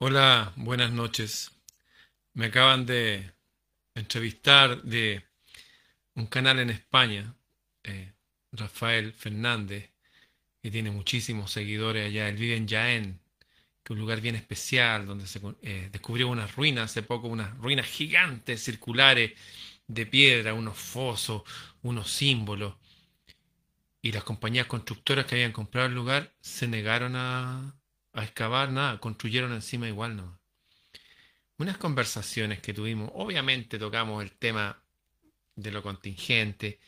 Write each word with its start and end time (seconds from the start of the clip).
Hola, 0.00 0.52
buenas 0.56 0.92
noches. 0.92 1.50
Me 2.34 2.46
acaban 2.46 2.86
de 2.86 3.32
entrevistar 3.94 4.82
de 4.82 5.24
un 6.14 6.26
canal 6.26 6.60
en 6.60 6.70
España, 6.70 7.34
eh, 7.82 8.12
Rafael 8.52 9.12
Fernández, 9.12 9.90
que 10.62 10.70
tiene 10.70 10.92
muchísimos 10.92 11.50
seguidores 11.52 12.06
allá. 12.06 12.28
Él 12.28 12.36
vive 12.36 12.56
en 12.56 12.68
Jaén, 12.68 13.20
que 13.82 13.92
es 13.92 13.96
un 13.96 14.00
lugar 14.00 14.20
bien 14.20 14.36
especial, 14.36 15.06
donde 15.06 15.26
se 15.26 15.40
eh, 15.62 15.88
descubrió 15.92 16.28
unas 16.28 16.54
ruinas 16.56 16.92
hace 16.92 17.02
poco, 17.02 17.28
unas 17.28 17.56
ruinas 17.58 17.86
gigantes, 17.86 18.62
circulares, 18.62 19.32
de 19.88 20.06
piedra, 20.06 20.54
unos 20.54 20.78
fosos, 20.78 21.42
unos 21.82 22.10
símbolos. 22.10 22.76
Y 24.02 24.12
las 24.12 24.24
compañías 24.24 24.66
constructoras 24.66 25.26
que 25.26 25.36
habían 25.36 25.52
comprado 25.52 25.88
el 25.88 25.94
lugar 25.94 26.32
se 26.40 26.68
negaron 26.68 27.16
a, 27.16 27.77
a 28.20 28.24
excavar, 28.24 28.70
nada, 28.72 28.98
construyeron 29.00 29.52
encima 29.52 29.88
igual, 29.88 30.16
¿no? 30.16 30.38
Unas 31.58 31.78
conversaciones 31.78 32.60
que 32.60 32.74
tuvimos, 32.74 33.10
obviamente 33.14 33.78
tocamos 33.78 34.22
el 34.22 34.32
tema 34.32 34.80
de 35.56 35.72
lo 35.72 35.82
contingente 35.82 36.78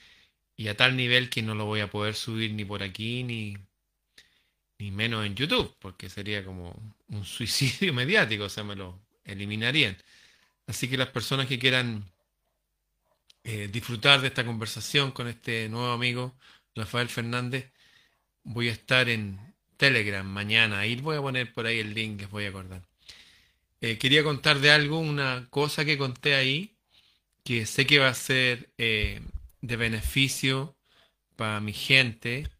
y 0.56 0.68
a 0.68 0.76
tal 0.76 0.96
nivel 0.96 1.30
que 1.30 1.42
no 1.42 1.54
lo 1.54 1.64
voy 1.66 1.80
a 1.80 1.90
poder 1.90 2.14
subir 2.14 2.52
ni 2.54 2.64
por 2.64 2.82
aquí 2.82 3.24
ni, 3.24 3.56
ni 4.78 4.90
menos 4.90 5.26
en 5.26 5.34
YouTube, 5.34 5.76
porque 5.80 6.08
sería 6.08 6.44
como 6.44 6.74
un 7.08 7.24
suicidio 7.24 7.92
mediático, 8.00 8.44
o 8.44 8.48
sea, 8.48 8.64
me 8.64 8.76
lo 8.76 9.00
eliminarían. 9.24 9.96
Así 10.66 10.88
que 10.88 10.96
las 10.96 11.08
personas 11.08 11.46
que 11.46 11.58
quieran 11.58 12.04
eh, 13.44 13.68
disfrutar 13.72 14.20
de 14.20 14.28
esta 14.28 14.44
conversación 14.44 15.12
con 15.12 15.28
este 15.28 15.68
nuevo 15.68 15.92
amigo, 15.92 16.36
Rafael 16.74 17.08
Fernández, 17.08 17.72
voy 18.44 18.68
a 18.68 18.72
estar 18.72 19.08
en 19.08 19.54
Telegram 19.80 20.26
mañana. 20.26 20.80
Ahí 20.80 20.96
voy 20.96 21.16
a 21.16 21.22
poner 21.22 21.52
por 21.54 21.64
ahí 21.66 21.78
el 21.80 21.94
link, 21.94 22.20
les 22.20 22.30
voy 22.30 22.44
a 22.44 22.50
acordar. 22.50 22.82
Eh, 23.80 23.96
quería 23.96 24.22
contar 24.22 24.60
de 24.60 24.70
algo, 24.70 24.98
una 25.00 25.48
cosa 25.48 25.86
que 25.86 25.96
conté 25.96 26.34
ahí, 26.34 26.76
que 27.44 27.64
sé 27.64 27.86
que 27.86 27.98
va 27.98 28.08
a 28.08 28.14
ser 28.14 28.70
eh, 28.76 29.22
de 29.62 29.76
beneficio 29.76 30.76
para 31.36 31.60
mi 31.60 31.72
gente 31.72 32.50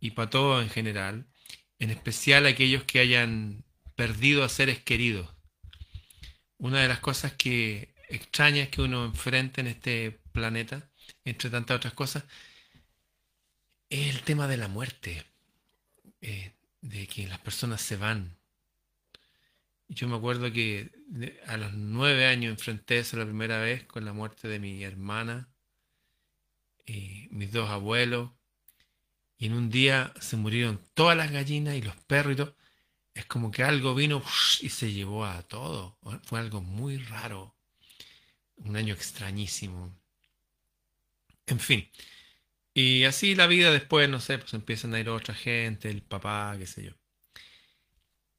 y 0.00 0.10
para 0.10 0.28
todo 0.28 0.60
en 0.60 0.68
general, 0.68 1.26
en 1.78 1.90
especial 1.90 2.44
aquellos 2.46 2.84
que 2.84 3.00
hayan 3.00 3.64
perdido 3.96 4.44
a 4.44 4.50
seres 4.50 4.80
queridos. 4.80 5.34
Una 6.58 6.82
de 6.82 6.88
las 6.88 7.00
cosas 7.00 7.32
que 7.32 7.94
extrañas 8.10 8.68
que 8.68 8.82
uno 8.82 9.06
enfrenta 9.06 9.62
en 9.62 9.68
este 9.68 10.20
planeta, 10.32 10.90
entre 11.24 11.48
tantas 11.48 11.78
otras 11.78 11.94
cosas, 11.94 12.24
es 13.88 14.14
el 14.14 14.20
tema 14.22 14.46
de 14.46 14.58
la 14.58 14.68
muerte. 14.68 15.24
Eh, 16.20 16.52
de 16.82 17.06
que 17.06 17.26
las 17.26 17.38
personas 17.40 17.80
se 17.82 17.96
van. 17.96 18.36
Yo 19.88 20.08
me 20.08 20.16
acuerdo 20.16 20.52
que 20.52 20.90
a 21.46 21.56
los 21.56 21.72
nueve 21.74 22.26
años 22.26 22.52
enfrenté 22.52 22.98
eso 22.98 23.16
la 23.16 23.24
primera 23.24 23.58
vez 23.58 23.84
con 23.84 24.04
la 24.04 24.12
muerte 24.12 24.48
de 24.48 24.58
mi 24.60 24.82
hermana 24.84 25.50
y 26.86 27.28
mis 27.30 27.52
dos 27.52 27.68
abuelos. 27.70 28.30
Y 29.38 29.46
en 29.46 29.54
un 29.54 29.70
día 29.70 30.12
se 30.20 30.36
murieron 30.36 30.80
todas 30.94 31.16
las 31.16 31.30
gallinas 31.32 31.74
y 31.76 31.82
los 31.82 31.96
perros 31.96 32.54
Es 33.14 33.26
como 33.26 33.50
que 33.50 33.64
algo 33.64 33.94
vino 33.94 34.22
y 34.60 34.68
se 34.70 34.92
llevó 34.92 35.24
a 35.26 35.42
todo. 35.42 35.98
Fue 36.24 36.38
algo 36.40 36.60
muy 36.62 36.98
raro. 36.98 37.56
Un 38.56 38.76
año 38.76 38.94
extrañísimo. 38.94 39.98
En 41.46 41.58
fin. 41.58 41.90
Y 42.82 43.04
así 43.04 43.34
la 43.34 43.46
vida 43.46 43.70
después, 43.70 44.08
no 44.08 44.20
sé, 44.20 44.38
pues 44.38 44.54
empiezan 44.54 44.94
a 44.94 45.00
ir 45.00 45.10
otra 45.10 45.34
gente, 45.34 45.90
el 45.90 46.00
papá, 46.02 46.56
qué 46.58 46.66
sé 46.66 46.84
yo. 46.84 46.92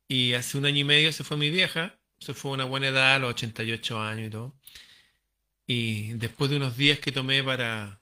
Y 0.07 0.33
hace 0.33 0.57
un 0.57 0.65
año 0.65 0.79
y 0.79 0.83
medio 0.83 1.13
se 1.13 1.23
fue 1.23 1.37
mi 1.37 1.51
vieja, 1.51 1.99
se 2.19 2.33
fue 2.33 2.49
a 2.51 2.53
una 2.55 2.65
buena 2.65 2.87
edad, 2.87 3.15
a 3.15 3.19
los 3.19 3.31
88 3.31 4.01
años 4.01 4.27
y 4.27 4.29
todo. 4.31 4.55
Y 5.67 6.13
después 6.13 6.49
de 6.49 6.57
unos 6.57 6.75
días 6.75 6.97
que 6.99 7.11
tomé 7.11 7.43
para 7.43 8.01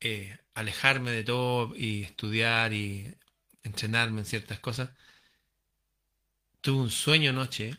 eh, 0.00 0.38
alejarme 0.54 1.10
de 1.10 1.24
todo 1.24 1.74
y 1.76 2.04
estudiar 2.04 2.72
y 2.72 3.14
entrenarme 3.62 4.20
en 4.20 4.26
ciertas 4.26 4.60
cosas, 4.60 4.90
tuve 6.62 6.80
un 6.80 6.90
sueño 6.90 7.30
anoche 7.30 7.76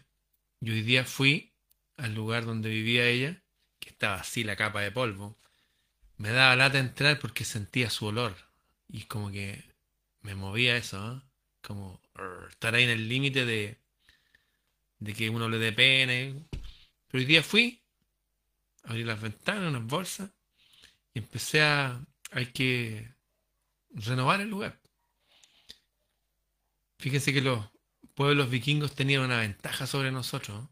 y 0.62 0.72
hoy 0.72 0.84
día 0.84 1.06
fui 1.06 1.56
al 1.98 2.14
lugar 2.14 2.46
donde 2.46 2.70
vivía 2.70 3.08
ella, 3.08 3.42
que 3.80 3.90
estaba 3.90 4.16
así 4.18 4.44
la 4.44 4.56
capa 4.56 4.82
de 4.82 4.92
polvo 4.92 5.40
me 6.20 6.32
daba 6.32 6.56
lata 6.58 6.80
entrar 6.80 7.18
porque 7.20 7.46
sentía 7.46 7.90
su 7.90 8.06
olor. 8.06 8.36
Y 8.90 9.04
como 9.04 9.32
que 9.32 9.64
me 10.22 10.36
movía 10.36 10.76
eso, 10.78 11.14
¿eh? 11.14 11.22
Como 11.62 12.02
estar 12.50 12.76
ahí 12.76 12.84
en 12.84 12.90
el 12.90 13.08
límite 13.08 13.46
de, 13.46 13.80
de 15.00 15.14
que 15.14 15.30
uno 15.30 15.48
le 15.50 15.58
dé 15.58 15.72
pena. 15.72 16.14
Pero 17.08 17.22
hoy 17.22 17.26
día 17.26 17.42
fui, 17.42 17.82
abrí 18.84 19.04
las 19.06 19.22
ventanas, 19.22 19.70
unas 19.70 19.86
bolsas, 19.86 20.30
y 21.14 21.20
empecé 21.20 21.64
a. 21.64 22.06
Hay 22.32 22.48
que 22.48 23.16
renovar 23.92 24.42
el 24.42 24.50
lugar. 24.50 24.80
Fíjense 27.00 27.34
que 27.34 27.42
los 27.42 27.66
pueblos 28.14 28.50
vikingos 28.50 28.94
tenían 28.94 29.22
una 29.22 29.40
ventaja 29.40 29.88
sobre 29.88 30.12
nosotros. 30.12 30.68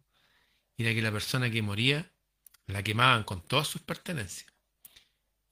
Y 0.76 0.84
era 0.84 0.94
que 0.94 1.02
la 1.02 1.12
persona 1.12 1.50
que 1.50 1.62
moría 1.62 2.12
la 2.66 2.84
quemaban 2.84 3.24
con 3.24 3.42
todas 3.42 3.68
sus 3.68 3.82
pertenencias. 3.82 4.57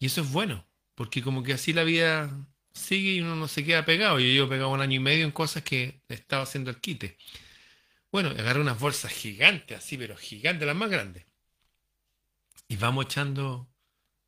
Y 0.06 0.08
eso 0.08 0.22
es 0.22 0.32
bueno, 0.32 0.64
porque 0.94 1.24
como 1.24 1.42
que 1.42 1.54
así 1.54 1.74
la 1.74 1.84
vida 1.84 2.30
sigue 2.76 3.14
y 3.14 3.22
uno 3.22 3.36
no 3.36 3.48
se 3.48 3.66
queda 3.66 3.86
pegado. 3.86 4.20
Yo 4.20 4.28
llevo 4.28 4.48
pegado 4.48 4.70
un 4.70 4.80
año 4.80 4.98
y 4.98 5.00
medio 5.00 5.26
en 5.26 5.32
cosas 5.32 5.64
que 5.64 6.00
estaba 6.10 6.44
haciendo 6.44 6.70
el 6.70 6.80
quite. 6.80 7.18
Bueno, 8.12 8.30
agarré 8.30 8.62
unas 8.62 8.80
bolsas 8.80 9.12
gigantes, 9.12 9.80
así, 9.80 9.98
pero 9.98 10.16
gigantes, 10.16 10.68
las 10.68 10.76
más 10.76 10.92
grandes. 10.92 11.26
Y 12.68 12.76
vamos 12.76 13.06
echando 13.06 13.68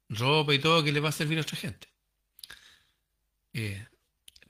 ropa 0.09 0.55
y 0.55 0.57
todo 0.57 0.83
que 0.83 0.91
le 0.91 0.99
va 0.99 1.09
a 1.09 1.11
servir 1.11 1.37
a 1.37 1.41
otra 1.41 1.57
gente. 1.57 1.87
Eh, 3.53 3.85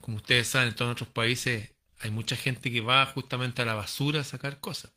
como 0.00 0.16
ustedes 0.16 0.48
saben, 0.48 0.68
en 0.68 0.76
todos 0.76 0.88
nuestros 0.88 1.10
países 1.10 1.74
hay 1.98 2.10
mucha 2.10 2.36
gente 2.36 2.72
que 2.72 2.80
va 2.80 3.04
justamente 3.04 3.60
a 3.60 3.66
la 3.66 3.74
basura 3.74 4.20
a 4.20 4.24
sacar 4.24 4.60
cosas. 4.60 4.94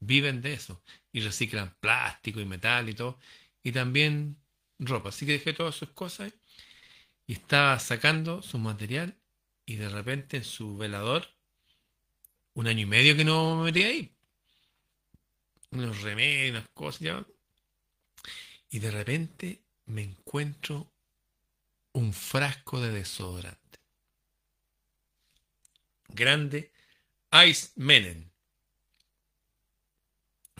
Viven 0.00 0.40
de 0.40 0.54
eso. 0.54 0.82
Y 1.12 1.20
reciclan 1.20 1.76
plástico 1.80 2.40
y 2.40 2.46
metal 2.46 2.88
y 2.88 2.94
todo. 2.94 3.18
Y 3.62 3.72
también 3.72 4.38
ropa. 4.78 5.10
Así 5.10 5.26
que 5.26 5.32
dejé 5.32 5.52
todas 5.52 5.74
sus 5.74 5.90
cosas 5.90 6.32
y 7.26 7.34
estaba 7.34 7.78
sacando 7.78 8.42
su 8.42 8.58
material 8.58 9.18
y 9.64 9.76
de 9.76 9.88
repente 9.88 10.38
en 10.38 10.44
su 10.44 10.76
velador, 10.76 11.28
un 12.54 12.68
año 12.68 12.80
y 12.82 12.86
medio 12.86 13.16
que 13.16 13.24
no 13.24 13.56
me 13.56 13.64
metí 13.64 13.82
ahí, 13.82 14.16
unos 15.72 16.02
remedios, 16.02 16.50
unas 16.50 16.68
cosas, 16.70 17.26
y 18.70 18.78
de 18.78 18.90
repente 18.90 19.64
me 19.86 20.02
encuentro 20.02 20.92
un 21.92 22.12
frasco 22.12 22.80
de 22.80 22.92
desodorante. 22.92 23.80
Grande, 26.08 26.72
Ice 27.46 27.72
Menen. 27.76 28.32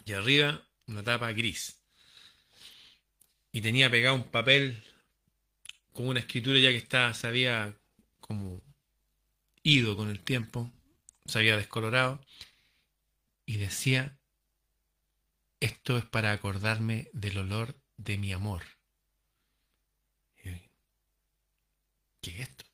Y 0.05 0.13
arriba 0.13 0.69
una 0.87 1.03
tapa 1.03 1.33
gris 1.33 1.86
y 3.57 3.63
tenía 3.63 3.91
pegado 3.91 4.17
un 4.17 4.25
papel 4.25 4.85
con 5.95 6.09
una 6.09 6.21
escritura 6.21 6.59
ya 6.59 6.69
que 6.69 6.77
estaba, 6.77 7.15
se 7.15 7.27
había 7.27 7.75
como 8.21 8.61
ido 9.63 9.97
con 9.97 10.11
el 10.11 10.21
tiempo, 10.21 10.71
se 11.25 11.39
había 11.39 11.57
descolorado, 11.57 12.21
y 13.47 13.57
decía, 13.57 14.19
esto 15.59 15.97
es 15.97 16.05
para 16.05 16.33
acordarme 16.33 17.09
del 17.15 17.39
olor 17.39 17.81
de 17.97 18.19
mi 18.19 18.31
amor. 18.35 18.63
¿Qué 20.37 22.33
es 22.33 22.41
esto? 22.41 22.67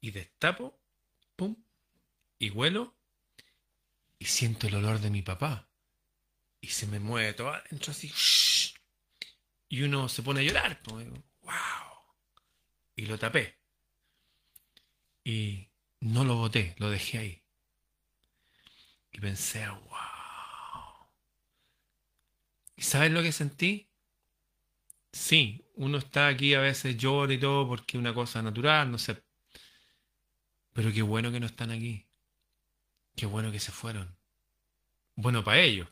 Y 0.00 0.12
destapo, 0.12 0.78
pum, 1.34 1.56
y 2.38 2.50
huelo, 2.50 2.94
y 4.20 4.26
siento 4.26 4.68
el 4.68 4.76
olor 4.76 5.00
de 5.00 5.10
mi 5.10 5.22
papá. 5.22 5.68
Y 6.60 6.68
se 6.68 6.86
me 6.86 7.00
mueve 7.00 7.32
todo 7.32 7.48
adentro 7.48 7.90
así 7.90 8.08
y 9.74 9.82
uno 9.82 10.08
se 10.08 10.22
pone 10.22 10.38
a 10.38 10.42
llorar. 10.44 10.80
¡Wow! 10.86 11.52
Y 12.94 13.06
lo 13.06 13.18
tapé. 13.18 13.58
Y 15.24 15.68
no 15.98 16.22
lo 16.22 16.36
boté, 16.36 16.76
lo 16.78 16.90
dejé 16.90 17.18
ahí. 17.18 17.42
Y 19.10 19.18
pensé, 19.18 19.68
wow. 19.68 21.08
¿Y 22.76 22.82
sabes 22.82 23.10
lo 23.10 23.20
que 23.20 23.32
sentí? 23.32 23.90
Sí, 25.10 25.66
uno 25.74 25.98
está 25.98 26.28
aquí 26.28 26.54
a 26.54 26.60
veces 26.60 26.96
llora 26.96 27.34
y 27.34 27.40
todo 27.40 27.66
porque 27.66 27.96
es 27.96 28.00
una 28.00 28.14
cosa 28.14 28.42
natural, 28.42 28.92
no 28.92 28.98
sé. 28.98 29.24
Pero 30.72 30.92
qué 30.92 31.02
bueno 31.02 31.32
que 31.32 31.40
no 31.40 31.46
están 31.46 31.72
aquí. 31.72 32.06
Qué 33.16 33.26
bueno 33.26 33.50
que 33.50 33.58
se 33.58 33.72
fueron. 33.72 34.16
Bueno 35.16 35.42
para 35.42 35.58
ellos. 35.58 35.88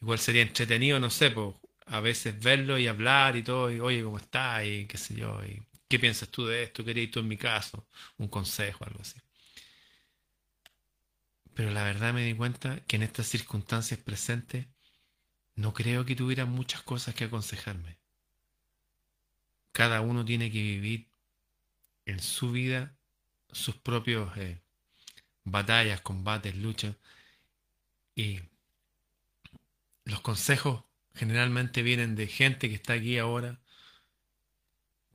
Igual 0.00 0.20
sería 0.20 0.42
entretenido, 0.42 1.00
no 1.00 1.10
sé, 1.10 1.32
pues, 1.32 1.56
a 1.90 2.00
veces 2.00 2.38
verlo 2.40 2.78
y 2.78 2.86
hablar 2.86 3.36
y 3.36 3.42
todo, 3.42 3.70
y 3.70 3.80
oye, 3.80 4.02
¿cómo 4.04 4.18
estás? 4.18 4.64
Y 4.64 4.86
qué 4.86 4.96
sé 4.96 5.14
yo, 5.16 5.44
y 5.44 5.60
qué 5.88 5.98
piensas 5.98 6.28
tú 6.30 6.46
de 6.46 6.62
esto, 6.62 6.84
qué 6.84 6.92
harías 6.92 7.10
tú 7.10 7.18
en 7.20 7.28
mi 7.28 7.36
caso, 7.36 7.88
un 8.16 8.28
consejo, 8.28 8.84
algo 8.84 9.00
así. 9.00 9.20
Pero 11.54 11.70
la 11.72 11.82
verdad 11.82 12.14
me 12.14 12.24
di 12.24 12.34
cuenta 12.34 12.80
que 12.86 12.96
en 12.96 13.02
estas 13.02 13.26
circunstancias 13.26 13.98
presentes 14.00 14.68
no 15.56 15.74
creo 15.74 16.04
que 16.06 16.14
tuviera 16.14 16.46
muchas 16.46 16.82
cosas 16.82 17.14
que 17.14 17.24
aconsejarme. 17.24 17.98
Cada 19.72 20.00
uno 20.00 20.24
tiene 20.24 20.50
que 20.50 20.62
vivir 20.62 21.10
en 22.06 22.20
su 22.20 22.52
vida 22.52 22.96
sus 23.50 23.76
propios 23.76 24.36
eh, 24.36 24.62
batallas, 25.44 26.00
combates, 26.02 26.54
luchas. 26.54 26.96
Y 28.14 28.40
los 30.04 30.20
consejos 30.20 30.84
generalmente 31.14 31.82
vienen 31.82 32.16
de 32.16 32.26
gente 32.26 32.68
que 32.68 32.76
está 32.76 32.94
aquí 32.94 33.18
ahora, 33.18 33.60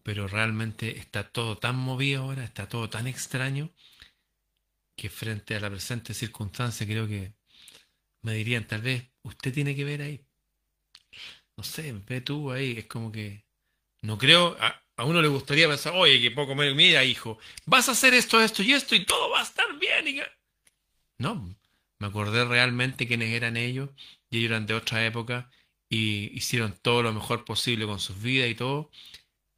pero 0.03 0.27
realmente 0.27 0.99
está 0.99 1.31
todo 1.31 1.57
tan 1.57 1.75
movido 1.75 2.23
ahora, 2.23 2.43
está 2.43 2.69
todo 2.69 2.89
tan 2.89 3.07
extraño, 3.07 3.71
que 4.95 5.09
frente 5.09 5.55
a 5.55 5.59
la 5.59 5.69
presente 5.69 6.13
circunstancia 6.13 6.85
creo 6.85 7.07
que 7.07 7.33
me 8.21 8.33
dirían, 8.33 8.67
tal 8.67 8.81
vez 8.81 9.09
usted 9.23 9.53
tiene 9.53 9.75
que 9.75 9.83
ver 9.83 10.01
ahí. 10.01 10.25
No 11.57 11.63
sé, 11.63 11.93
ve 12.07 12.21
tú 12.21 12.51
ahí, 12.51 12.77
es 12.77 12.85
como 12.85 13.11
que 13.11 13.45
no 14.01 14.17
creo, 14.17 14.55
a, 14.59 15.03
uno 15.03 15.21
le 15.21 15.27
gustaría 15.27 15.67
pensar, 15.67 15.93
oye, 15.95 16.21
que 16.21 16.31
poco 16.31 16.55
me 16.55 16.73
mira, 16.73 17.03
hijo, 17.03 17.39
vas 17.65 17.89
a 17.89 17.93
hacer 17.93 18.13
esto, 18.13 18.39
esto 18.41 18.61
y 18.63 18.73
esto 18.73 18.95
y 18.95 19.05
todo 19.05 19.31
va 19.31 19.39
a 19.39 19.43
estar 19.43 19.65
bien. 19.79 20.07
Y... 20.07 20.21
No, 21.17 21.55
me 21.99 22.07
acordé 22.07 22.45
realmente 22.45 23.07
quiénes 23.07 23.31
eran 23.31 23.57
ellos 23.57 23.89
y 24.29 24.37
ellos 24.37 24.51
eran 24.51 24.65
de 24.67 24.75
otra 24.75 25.05
época 25.05 25.49
y 25.89 26.35
hicieron 26.37 26.73
todo 26.81 27.03
lo 27.03 27.13
mejor 27.13 27.45
posible 27.45 27.85
con 27.85 27.99
sus 27.99 28.21
vidas 28.21 28.49
y 28.49 28.55
todo, 28.55 28.91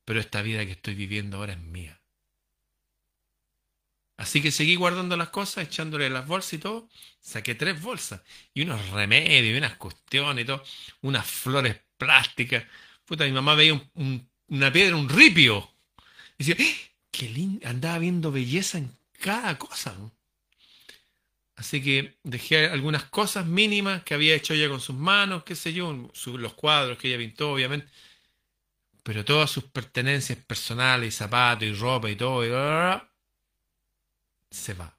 pero 0.05 0.19
esta 0.19 0.41
vida 0.41 0.65
que 0.65 0.73
estoy 0.73 0.95
viviendo 0.95 1.37
ahora 1.37 1.53
es 1.53 1.59
mía. 1.59 2.01
Así 4.17 4.41
que 4.41 4.51
seguí 4.51 4.75
guardando 4.75 5.15
las 5.15 5.29
cosas, 5.29 5.65
echándole 5.65 6.09
las 6.09 6.25
bolsas 6.27 6.53
y 6.53 6.57
todo. 6.57 6.89
Saqué 7.19 7.53
tres 7.55 7.79
bolsas 7.81 8.21
y 8.53 8.63
unos 8.63 8.89
remedios 8.89 9.55
y 9.55 9.57
unas 9.57 9.77
cuestiones 9.77 10.43
y 10.43 10.47
todo, 10.47 10.63
unas 11.01 11.25
flores 11.27 11.79
plásticas. 11.97 12.65
Puta, 13.05 13.25
mi 13.25 13.31
mamá 13.31 13.53
veía 13.55 13.79
una 14.47 14.73
piedra, 14.73 14.95
un 14.95 15.09
ripio. 15.09 15.69
Y 16.37 16.45
decía, 16.45 16.65
¡Eh! 16.65 16.75
qué 17.11 17.29
lindo, 17.29 17.67
andaba 17.67 17.99
viendo 17.99 18.31
belleza 18.31 18.79
en 18.79 18.91
cada 19.19 19.57
cosa. 19.57 19.95
Así 21.57 21.81
que 21.81 22.19
dejé 22.23 22.67
algunas 22.67 23.05
cosas 23.05 23.47
mínimas 23.47 24.03
que 24.03 24.13
había 24.13 24.35
hecho 24.35 24.53
ella 24.53 24.69
con 24.69 24.79
sus 24.79 24.95
manos, 24.95 25.43
qué 25.43 25.55
sé 25.55 25.73
yo, 25.73 25.91
los 25.91 26.53
cuadros 26.53 26.99
que 26.99 27.07
ella 27.07 27.17
pintó, 27.17 27.51
obviamente. 27.51 27.89
Pero 29.01 29.25
todas 29.25 29.49
sus 29.49 29.63
pertenencias 29.63 30.37
personales, 30.37 31.15
zapatos 31.15 31.63
y 31.67 31.73
ropa 31.73 32.11
y 32.11 32.15
todo, 32.15 32.43
se 34.51 34.73
va. 34.75 34.95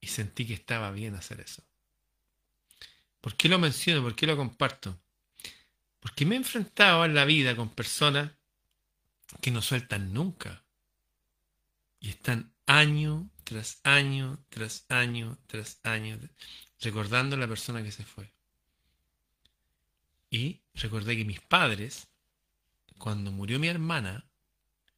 Y 0.00 0.08
sentí 0.08 0.44
que 0.44 0.54
estaba 0.54 0.90
bien 0.90 1.14
hacer 1.14 1.40
eso. 1.40 1.62
¿Por 3.20 3.36
qué 3.36 3.48
lo 3.48 3.60
menciono? 3.60 4.02
¿Por 4.02 4.16
qué 4.16 4.26
lo 4.26 4.36
comparto? 4.36 4.98
Porque 6.00 6.26
me 6.26 6.34
he 6.34 6.38
enfrentado 6.38 7.04
en 7.04 7.14
la 7.14 7.24
vida 7.24 7.54
con 7.54 7.68
personas 7.68 8.32
que 9.40 9.52
no 9.52 9.62
sueltan 9.62 10.12
nunca. 10.12 10.64
Y 12.00 12.10
están 12.10 12.52
año 12.66 13.30
tras 13.48 13.80
año, 13.82 14.44
tras 14.50 14.84
año, 14.90 15.38
tras 15.46 15.80
año, 15.82 16.20
recordando 16.82 17.34
la 17.34 17.48
persona 17.48 17.82
que 17.82 17.90
se 17.90 18.04
fue. 18.04 18.30
Y 20.28 20.60
recordé 20.74 21.16
que 21.16 21.24
mis 21.24 21.40
padres, 21.40 22.08
cuando 22.98 23.32
murió 23.32 23.58
mi 23.58 23.68
hermana, 23.68 24.28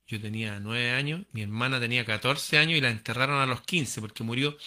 yo 0.08 0.20
tenía 0.20 0.58
nueve 0.58 0.90
años, 0.90 1.26
mi 1.30 1.42
hermana 1.42 1.78
tenía 1.78 2.04
14 2.04 2.58
años 2.58 2.76
y 2.76 2.80
la 2.80 2.90
enterraron 2.90 3.40
a 3.40 3.46
los 3.46 3.62
15 3.62 4.00
porque 4.00 4.24
murió, 4.24 4.58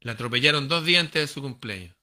la 0.00 0.12
atropellaron 0.12 0.66
dos 0.66 0.84
días 0.84 1.04
antes 1.04 1.22
de 1.22 1.32
su 1.32 1.40
cumpleaños. 1.40 1.94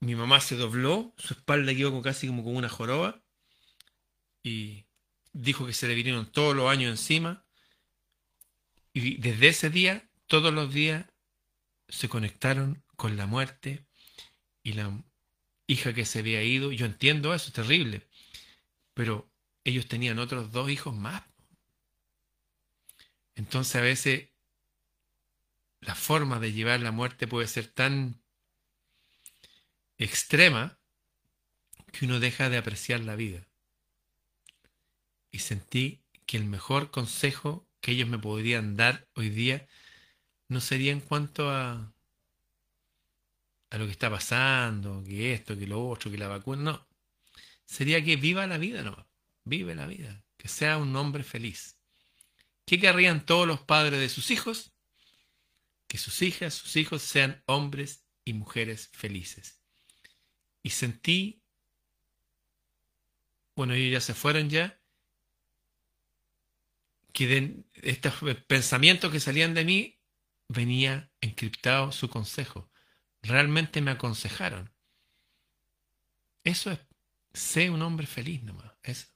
Mi 0.00 0.14
mamá 0.14 0.40
se 0.40 0.56
dobló, 0.56 1.12
su 1.18 1.34
espalda 1.34 1.74
quedó 1.74 2.00
casi 2.00 2.28
como 2.28 2.42
con 2.42 2.56
una 2.56 2.70
joroba 2.70 3.20
y 4.42 4.86
dijo 5.34 5.66
que 5.66 5.74
se 5.74 5.86
le 5.86 5.94
vinieron 5.94 6.32
todos 6.32 6.56
los 6.56 6.70
años 6.70 6.92
encima 6.92 7.45
y 8.96 9.18
desde 9.18 9.48
ese 9.48 9.68
día, 9.68 10.08
todos 10.26 10.54
los 10.54 10.72
días 10.72 11.04
se 11.86 12.08
conectaron 12.08 12.82
con 12.96 13.18
la 13.18 13.26
muerte 13.26 13.86
y 14.62 14.72
la 14.72 15.04
hija 15.66 15.92
que 15.92 16.06
se 16.06 16.20
había 16.20 16.42
ido. 16.42 16.72
Yo 16.72 16.86
entiendo 16.86 17.34
eso, 17.34 17.48
es 17.48 17.52
terrible. 17.52 18.08
Pero 18.94 19.30
ellos 19.64 19.86
tenían 19.86 20.18
otros 20.18 20.50
dos 20.50 20.70
hijos 20.70 20.94
más. 20.94 21.22
Entonces 23.34 23.76
a 23.76 23.82
veces 23.82 24.30
la 25.80 25.94
forma 25.94 26.40
de 26.40 26.52
llevar 26.52 26.80
la 26.80 26.90
muerte 26.90 27.26
puede 27.26 27.48
ser 27.48 27.66
tan 27.68 28.22
extrema 29.98 30.80
que 31.92 32.06
uno 32.06 32.18
deja 32.18 32.48
de 32.48 32.56
apreciar 32.56 33.00
la 33.00 33.14
vida. 33.14 33.46
Y 35.30 35.40
sentí 35.40 36.02
que 36.24 36.38
el 36.38 36.46
mejor 36.46 36.90
consejo 36.90 37.65
que 37.86 37.92
ellos 37.92 38.08
me 38.08 38.18
podrían 38.18 38.74
dar 38.76 39.06
hoy 39.14 39.28
día 39.30 39.64
no 40.48 40.60
sería 40.60 40.90
en 40.90 40.98
cuanto 40.98 41.48
a, 41.48 41.94
a 43.70 43.78
lo 43.78 43.84
que 43.84 43.92
está 43.92 44.10
pasando, 44.10 45.04
que 45.04 45.32
esto, 45.32 45.56
que 45.56 45.68
lo 45.68 45.88
otro, 45.88 46.10
que 46.10 46.18
la 46.18 46.26
vacuna, 46.26 46.62
no. 46.62 46.88
Sería 47.64 48.04
que 48.04 48.16
viva 48.16 48.44
la 48.48 48.58
vida 48.58 48.82
no 48.82 49.06
vive 49.44 49.76
la 49.76 49.86
vida, 49.86 50.24
que 50.36 50.48
sea 50.48 50.78
un 50.78 50.96
hombre 50.96 51.22
feliz. 51.22 51.78
¿Qué 52.64 52.80
querrían 52.80 53.24
todos 53.24 53.46
los 53.46 53.60
padres 53.60 54.00
de 54.00 54.08
sus 54.08 54.32
hijos? 54.32 54.72
Que 55.86 55.96
sus 55.96 56.22
hijas, 56.22 56.54
sus 56.54 56.74
hijos 56.74 57.02
sean 57.02 57.40
hombres 57.46 58.04
y 58.24 58.32
mujeres 58.32 58.90
felices. 58.92 59.60
Y 60.64 60.70
sentí, 60.70 61.44
bueno, 63.54 63.74
ellos 63.74 63.92
ya 63.92 64.00
se 64.00 64.14
fueron 64.14 64.50
ya, 64.50 64.80
que 67.16 67.64
estos 67.72 68.12
pensamientos 68.46 69.10
que 69.10 69.20
salían 69.20 69.54
de 69.54 69.64
mí 69.64 70.02
venía 70.48 71.10
encriptado 71.22 71.90
su 71.90 72.10
consejo. 72.10 72.70
Realmente 73.22 73.80
me 73.80 73.92
aconsejaron. 73.92 74.70
Eso 76.44 76.70
es, 76.70 76.78
sé 77.32 77.70
un 77.70 77.80
hombre 77.80 78.06
feliz 78.06 78.42
nomás. 78.42 78.70
Eso. 78.82 79.06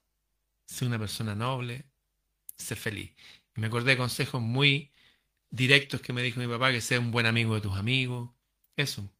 Sé 0.65 0.87
una 0.87 0.99
persona 0.99 1.35
noble, 1.35 1.91
sé 2.57 2.75
feliz. 2.75 3.15
Me 3.55 3.67
acordé 3.67 3.91
de 3.91 3.99
consejos 3.99 4.41
muy 4.41 4.95
directos 5.51 6.01
que 6.01 6.15
me 6.15 6.23
dijo 6.23 6.41
mi 6.41 6.49
papá, 6.49 6.73
que 6.73 6.81
sea 6.81 7.01
un 7.01 7.11
buen 7.11 7.27
amigo 7.27 7.55
de 7.55 7.61
tus 7.61 7.77
amigos. 7.77 8.31
Eso. 8.77 9.13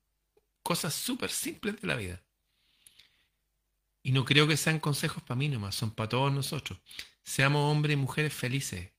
Cosas 0.63 0.95
súper 0.95 1.31
simples 1.31 1.79
de 1.83 1.87
la 1.87 1.97
vida. 1.97 2.25
Y 4.03 4.13
no 4.13 4.25
creo 4.25 4.49
que 4.49 4.57
sean 4.57 4.81
consejos 4.81 5.23
para 5.23 5.37
mí 5.37 5.51
nomás, 5.51 5.75
son 5.75 5.91
para 5.91 6.09
todos 6.09 6.33
nosotros. 6.33 6.81
Seamos 7.31 7.71
hombres 7.71 7.95
y 7.95 7.97
mujeres 7.97 8.35
felices. 8.35 8.91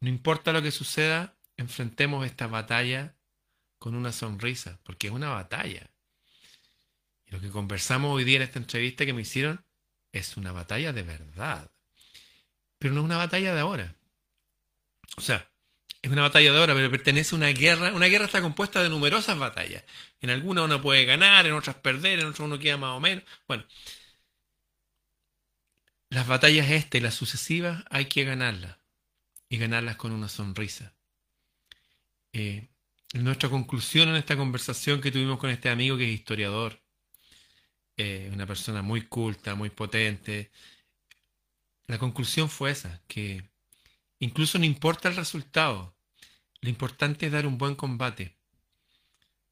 No 0.00 0.08
importa 0.08 0.54
lo 0.54 0.62
que 0.62 0.70
suceda, 0.70 1.36
enfrentemos 1.58 2.24
esta 2.24 2.46
batalla 2.46 3.14
con 3.78 3.94
una 3.94 4.10
sonrisa, 4.10 4.80
porque 4.84 5.08
es 5.08 5.12
una 5.12 5.28
batalla. 5.28 5.90
Y 7.26 7.32
lo 7.32 7.42
que 7.42 7.50
conversamos 7.50 8.10
hoy 8.10 8.24
día 8.24 8.36
en 8.36 8.42
esta 8.44 8.58
entrevista 8.58 9.04
que 9.04 9.12
me 9.12 9.20
hicieron 9.20 9.62
es 10.12 10.38
una 10.38 10.50
batalla 10.50 10.94
de 10.94 11.02
verdad. 11.02 11.70
Pero 12.78 12.94
no 12.94 13.00
es 13.00 13.04
una 13.04 13.18
batalla 13.18 13.54
de 13.54 13.60
ahora. 13.60 13.94
O 15.18 15.20
sea, 15.20 15.46
es 16.00 16.10
una 16.10 16.22
batalla 16.22 16.50
de 16.50 16.58
ahora, 16.58 16.72
pero 16.72 16.90
pertenece 16.90 17.34
a 17.34 17.36
una 17.36 17.48
guerra. 17.48 17.92
Una 17.92 18.06
guerra 18.06 18.24
está 18.24 18.40
compuesta 18.40 18.82
de 18.82 18.88
numerosas 18.88 19.38
batallas. 19.38 19.84
En 20.22 20.30
algunas 20.30 20.64
uno 20.64 20.80
puede 20.80 21.04
ganar, 21.04 21.46
en 21.46 21.52
otras 21.52 21.76
perder, 21.76 22.20
en 22.20 22.28
otras 22.28 22.40
uno 22.40 22.58
queda 22.58 22.78
más 22.78 22.96
o 22.96 23.00
menos. 23.00 23.24
Bueno, 23.46 23.66
las 26.10 26.26
batallas 26.26 26.70
esta 26.70 26.98
y 26.98 27.00
las 27.00 27.14
sucesivas 27.14 27.84
hay 27.90 28.06
que 28.06 28.24
ganarlas 28.24 28.78
y 29.48 29.58
ganarlas 29.58 29.96
con 29.96 30.12
una 30.12 30.28
sonrisa. 30.28 30.94
Eh, 32.32 32.68
nuestra 33.14 33.48
conclusión 33.48 34.08
en 34.08 34.16
esta 34.16 34.36
conversación 34.36 35.00
que 35.00 35.10
tuvimos 35.10 35.38
con 35.38 35.50
este 35.50 35.70
amigo 35.70 35.96
que 35.96 36.04
es 36.04 36.14
historiador, 36.14 36.80
eh, 37.96 38.30
una 38.32 38.46
persona 38.46 38.82
muy 38.82 39.02
culta, 39.02 39.54
muy 39.54 39.70
potente, 39.70 40.50
la 41.86 41.98
conclusión 41.98 42.50
fue 42.50 42.70
esa, 42.70 43.02
que 43.08 43.48
incluso 44.18 44.58
no 44.58 44.64
importa 44.66 45.08
el 45.08 45.16
resultado, 45.16 45.94
lo 46.60 46.68
importante 46.68 47.26
es 47.26 47.32
dar 47.32 47.46
un 47.46 47.56
buen 47.56 47.74
combate, 47.74 48.36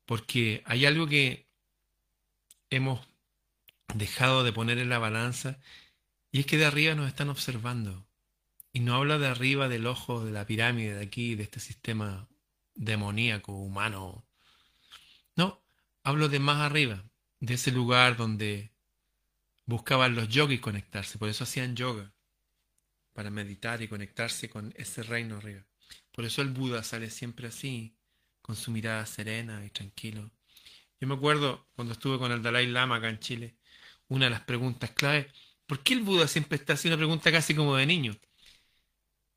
porque 0.04 0.62
hay 0.66 0.84
algo 0.84 1.06
que 1.06 1.48
hemos 2.68 3.06
dejado 3.94 4.44
de 4.44 4.52
poner 4.52 4.78
en 4.78 4.90
la 4.90 4.98
balanza 4.98 5.58
y 6.36 6.40
es 6.40 6.46
que 6.46 6.58
de 6.58 6.66
arriba 6.66 6.94
nos 6.94 7.08
están 7.08 7.30
observando. 7.30 8.06
Y 8.70 8.80
no 8.80 8.94
habla 8.94 9.16
de 9.16 9.26
arriba 9.26 9.70
del 9.70 9.86
ojo 9.86 10.22
de 10.22 10.32
la 10.32 10.44
pirámide 10.44 10.96
de 10.96 11.02
aquí, 11.02 11.34
de 11.34 11.44
este 11.44 11.60
sistema 11.60 12.28
demoníaco, 12.74 13.52
humano. 13.52 14.28
No, 15.34 15.64
hablo 16.02 16.28
de 16.28 16.38
más 16.38 16.58
arriba, 16.58 17.02
de 17.40 17.54
ese 17.54 17.72
lugar 17.72 18.18
donde 18.18 18.70
buscaban 19.64 20.14
los 20.14 20.28
yogis 20.28 20.60
conectarse, 20.60 21.16
por 21.16 21.30
eso 21.30 21.44
hacían 21.44 21.74
yoga, 21.74 22.12
para 23.14 23.30
meditar 23.30 23.80
y 23.80 23.88
conectarse 23.88 24.50
con 24.50 24.74
ese 24.76 25.02
reino 25.04 25.38
arriba. 25.38 25.64
Por 26.12 26.26
eso 26.26 26.42
el 26.42 26.50
Buda 26.50 26.82
sale 26.82 27.08
siempre 27.08 27.48
así, 27.48 27.96
con 28.42 28.56
su 28.56 28.70
mirada 28.70 29.06
serena 29.06 29.64
y 29.64 29.70
tranquilo. 29.70 30.30
Yo 31.00 31.08
me 31.08 31.14
acuerdo 31.14 31.66
cuando 31.74 31.94
estuve 31.94 32.18
con 32.18 32.30
el 32.30 32.42
Dalai 32.42 32.66
Lama 32.66 32.96
acá 32.96 33.08
en 33.08 33.20
Chile, 33.20 33.56
una 34.08 34.26
de 34.26 34.32
las 34.32 34.42
preguntas 34.42 34.90
clave, 34.90 35.32
¿por 35.66 35.82
qué 35.82 35.94
el 35.94 36.02
Buda 36.02 36.28
siempre 36.28 36.56
está 36.56 36.74
haciendo 36.74 36.96
una 36.96 37.00
pregunta 37.06 37.32
casi 37.32 37.54
como 37.54 37.76
de 37.76 37.86
niño? 37.86 38.16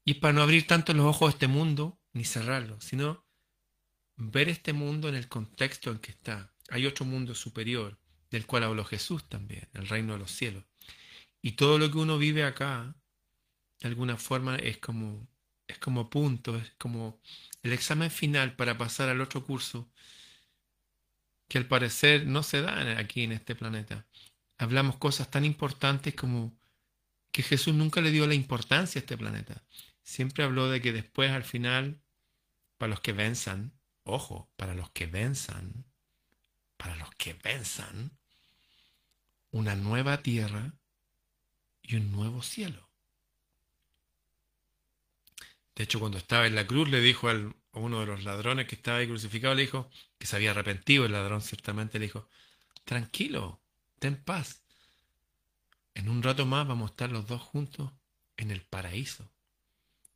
Y 0.05 0.11
es 0.11 0.17
para 0.17 0.33
no 0.33 0.41
abrir 0.41 0.65
tanto 0.67 0.93
los 0.93 1.05
ojos 1.05 1.29
a 1.29 1.33
este 1.33 1.47
mundo, 1.47 1.99
ni 2.13 2.25
cerrarlo, 2.25 2.79
sino 2.81 3.25
ver 4.15 4.49
este 4.49 4.73
mundo 4.73 5.09
en 5.09 5.15
el 5.15 5.27
contexto 5.27 5.91
en 5.91 5.99
que 5.99 6.11
está. 6.11 6.53
Hay 6.69 6.85
otro 6.85 7.05
mundo 7.05 7.35
superior, 7.35 7.99
del 8.29 8.45
cual 8.45 8.63
habló 8.63 8.85
Jesús 8.85 9.27
también, 9.27 9.67
el 9.73 9.87
reino 9.87 10.13
de 10.13 10.19
los 10.19 10.31
cielos. 10.31 10.63
Y 11.41 11.53
todo 11.53 11.77
lo 11.79 11.89
que 11.91 11.97
uno 11.97 12.17
vive 12.17 12.43
acá, 12.43 12.95
de 13.79 13.87
alguna 13.87 14.17
forma, 14.17 14.57
es 14.57 14.77
como, 14.77 15.27
es 15.67 15.77
como 15.77 16.09
punto, 16.09 16.57
es 16.57 16.71
como 16.77 17.21
el 17.63 17.73
examen 17.73 18.11
final 18.11 18.55
para 18.55 18.77
pasar 18.77 19.09
al 19.09 19.21
otro 19.21 19.45
curso, 19.45 19.89
que 21.47 21.57
al 21.57 21.67
parecer 21.67 22.25
no 22.27 22.43
se 22.43 22.61
da 22.61 22.99
aquí 22.99 23.23
en 23.23 23.31
este 23.31 23.55
planeta. 23.55 24.05
Hablamos 24.59 24.97
cosas 24.97 25.31
tan 25.31 25.45
importantes 25.45 26.13
como 26.13 26.53
que 27.31 27.43
Jesús 27.43 27.73
nunca 27.73 28.01
le 28.01 28.11
dio 28.11 28.27
la 28.27 28.33
importancia 28.33 28.99
a 28.99 29.01
este 29.01 29.17
planeta. 29.17 29.63
Siempre 30.03 30.43
habló 30.43 30.69
de 30.69 30.81
que 30.81 30.91
después, 30.91 31.31
al 31.31 31.45
final, 31.45 32.01
para 32.77 32.89
los 32.89 32.99
que 32.99 33.13
venzan, 33.13 33.71
ojo, 34.03 34.51
para 34.57 34.73
los 34.73 34.89
que 34.91 35.07
venzan, 35.07 35.85
para 36.75 36.97
los 36.97 37.09
que 37.11 37.33
venzan, 37.41 38.11
una 39.51 39.75
nueva 39.75 40.21
tierra 40.21 40.73
y 41.81 41.95
un 41.95 42.11
nuevo 42.11 42.43
cielo. 42.43 42.89
De 45.73 45.85
hecho, 45.85 46.01
cuando 46.01 46.17
estaba 46.17 46.47
en 46.47 46.55
la 46.55 46.67
cruz, 46.67 46.89
le 46.89 46.99
dijo 46.99 47.29
a 47.29 47.53
uno 47.71 48.01
de 48.01 48.05
los 48.05 48.25
ladrones 48.25 48.67
que 48.67 48.75
estaba 48.75 48.97
ahí 48.97 49.07
crucificado, 49.07 49.55
le 49.55 49.61
dijo, 49.61 49.89
que 50.17 50.27
se 50.27 50.35
había 50.35 50.51
arrepentido 50.51 51.05
el 51.05 51.13
ladrón, 51.13 51.41
ciertamente, 51.41 51.97
le 51.97 52.07
dijo, 52.07 52.27
tranquilo, 52.83 53.61
ten 53.99 54.23
paz. 54.23 54.63
En 55.93 56.09
un 56.09 56.23
rato 56.23 56.45
más 56.45 56.67
vamos 56.67 56.89
a 56.89 56.93
estar 56.93 57.11
los 57.11 57.27
dos 57.27 57.41
juntos 57.41 57.91
en 58.37 58.51
el 58.51 58.61
paraíso. 58.61 59.29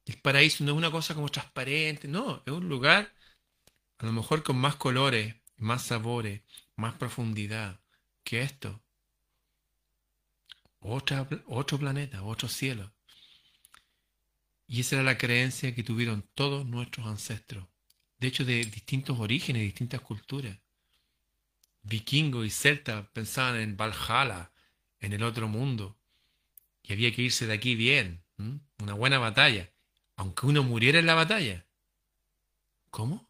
El 0.05 0.19
paraíso 0.19 0.63
no 0.63 0.71
es 0.71 0.77
una 0.77 0.91
cosa 0.91 1.15
como 1.15 1.29
transparente, 1.29 2.07
no, 2.07 2.41
es 2.45 2.53
un 2.53 2.67
lugar 2.67 3.13
a 3.97 4.05
lo 4.05 4.11
mejor 4.11 4.43
con 4.43 4.57
más 4.57 4.75
colores, 4.75 5.35
más 5.57 5.83
sabores, 5.83 6.41
más 6.75 6.95
profundidad 6.95 7.79
que 8.23 8.41
esto. 8.41 8.81
otro 10.81 11.79
planeta, 11.79 12.23
otro 12.23 12.49
cielo. 12.49 12.93
Y 14.67 14.81
esa 14.81 14.95
era 14.95 15.03
la 15.03 15.17
creencia 15.17 15.73
que 15.73 15.83
tuvieron 15.83 16.27
todos 16.33 16.65
nuestros 16.65 17.07
ancestros. 17.07 17.65
De 18.17 18.27
hecho, 18.27 18.43
de 18.43 18.65
distintos 18.65 19.19
orígenes, 19.19 19.61
distintas 19.61 20.01
culturas. 20.01 20.57
Vikingos 21.83 22.45
y 22.45 22.49
celtas 22.49 23.07
pensaban 23.09 23.57
en 23.57 23.77
Valhalla, 23.77 24.51
en 24.99 25.13
el 25.13 25.23
otro 25.23 25.47
mundo. 25.47 25.97
Y 26.81 26.93
había 26.93 27.13
que 27.13 27.21
irse 27.21 27.45
de 27.45 27.53
aquí 27.53 27.75
bien. 27.75 28.23
Una 28.79 28.93
buena 28.93 29.19
batalla. 29.19 29.71
Aunque 30.15 30.45
uno 30.45 30.63
muriera 30.63 30.99
en 30.99 31.05
la 31.05 31.15
batalla. 31.15 31.65
¿Cómo? 32.89 33.29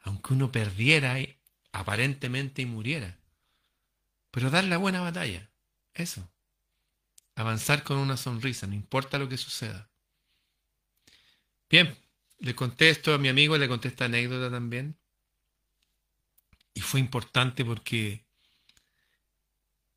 Aunque 0.00 0.34
uno 0.34 0.52
perdiera 0.52 1.16
aparentemente 1.72 2.62
y 2.62 2.66
muriera. 2.66 3.18
Pero 4.30 4.50
dar 4.50 4.64
la 4.64 4.78
buena 4.78 5.00
batalla. 5.00 5.50
Eso. 5.94 6.30
Avanzar 7.34 7.82
con 7.82 7.98
una 7.98 8.16
sonrisa, 8.16 8.66
no 8.66 8.74
importa 8.74 9.18
lo 9.18 9.28
que 9.28 9.36
suceda. 9.36 9.90
Bien, 11.68 11.96
le 12.38 12.54
contesto 12.54 13.12
a 13.12 13.18
mi 13.18 13.28
amigo, 13.28 13.58
le 13.58 13.68
conté 13.68 13.88
esta 13.88 14.06
anécdota 14.06 14.50
también. 14.50 14.96
Y 16.76 16.82
fue 16.82 17.00
importante 17.00 17.64
porque 17.64 18.26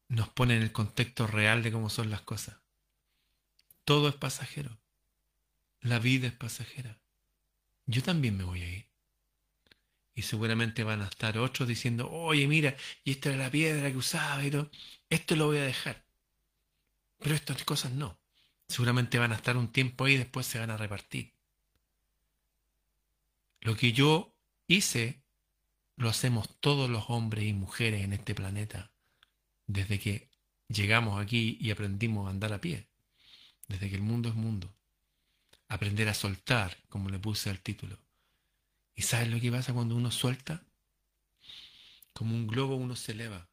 nos 0.07 0.29
pone 0.29 0.55
en 0.55 0.61
el 0.61 0.71
contexto 0.71 1.27
real 1.27 1.61
de 1.61 1.73
cómo 1.73 1.89
son 1.89 2.09
las 2.09 2.21
cosas. 2.21 2.57
Todo 3.83 4.07
es 4.07 4.15
pasajero. 4.15 4.79
La 5.81 5.99
vida 5.99 6.27
es 6.27 6.33
pasajera. 6.33 7.01
Yo 7.85 8.01
también 8.01 8.37
me 8.37 8.45
voy 8.45 8.61
a 8.61 8.69
ir. 8.69 8.89
Y 10.15 10.21
seguramente 10.21 10.85
van 10.85 11.01
a 11.01 11.07
estar 11.07 11.37
otros 11.37 11.67
diciendo, 11.67 12.09
oye, 12.09 12.47
mira, 12.47 12.77
y 13.03 13.11
esta 13.11 13.27
era 13.27 13.43
la 13.43 13.51
piedra 13.51 13.91
que 13.91 13.97
usaba 13.97 14.41
y 14.45 14.49
todo. 14.49 14.71
Esto 15.09 15.35
lo 15.35 15.47
voy 15.47 15.57
a 15.57 15.63
dejar. 15.63 16.05
Pero 17.17 17.35
estas 17.35 17.61
cosas 17.65 17.91
no. 17.91 18.17
Seguramente 18.69 19.19
van 19.19 19.33
a 19.33 19.35
estar 19.35 19.57
un 19.57 19.69
tiempo 19.73 20.05
ahí 20.05 20.13
y 20.13 20.17
después 20.19 20.45
se 20.45 20.59
van 20.59 20.71
a 20.71 20.77
repartir. 20.77 21.35
Lo 23.59 23.75
que 23.75 23.91
yo 23.91 24.33
hice, 24.65 25.25
lo 25.99 26.07
hacemos 26.07 26.57
todos 26.61 26.89
los 26.89 27.09
hombres 27.09 27.43
y 27.43 27.51
mujeres 27.51 28.05
en 28.05 28.13
este 28.13 28.33
planeta, 28.33 28.89
desde 29.67 29.99
que 29.99 30.29
llegamos 30.69 31.21
aquí 31.21 31.57
y 31.59 31.71
aprendimos 31.71 32.25
a 32.25 32.29
andar 32.29 32.53
a 32.53 32.61
pie, 32.61 32.87
desde 33.67 33.89
que 33.89 33.97
el 33.97 34.01
mundo 34.01 34.29
es 34.29 34.35
mundo. 34.35 34.73
Aprender 35.67 36.07
a 36.07 36.13
soltar, 36.13 36.77
como 36.87 37.09
le 37.09 37.19
puse 37.19 37.49
al 37.49 37.59
título. 37.59 37.99
¿Y 38.95 39.01
sabes 39.01 39.27
lo 39.27 39.41
que 39.41 39.51
pasa 39.51 39.73
cuando 39.73 39.93
uno 39.97 40.09
suelta? 40.09 40.63
Como 42.13 42.33
un 42.33 42.47
globo 42.47 42.77
uno 42.77 42.95
se 42.95 43.11
eleva. 43.11 43.49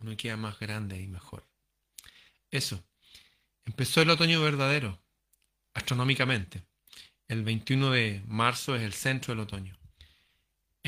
Uno 0.00 0.16
queda 0.16 0.36
más 0.36 0.58
grande 0.58 1.00
y 1.00 1.06
mejor. 1.06 1.46
Eso. 2.50 2.82
Empezó 3.64 4.02
el 4.02 4.10
otoño 4.10 4.42
verdadero, 4.42 5.00
astronómicamente. 5.74 6.64
El 7.28 7.44
21 7.44 7.92
de 7.92 8.24
marzo 8.26 8.74
es 8.74 8.82
el 8.82 8.94
centro 8.94 9.32
del 9.32 9.44
otoño. 9.44 9.77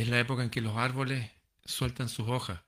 Es 0.01 0.09
la 0.09 0.19
época 0.19 0.43
en 0.43 0.49
que 0.49 0.63
los 0.63 0.79
árboles 0.79 1.31
sueltan 1.63 2.09
sus 2.09 2.27
hojas. 2.27 2.63